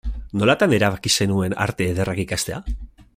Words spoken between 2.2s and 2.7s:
ikastea?